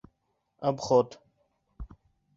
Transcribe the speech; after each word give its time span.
Обход! 0.69 1.19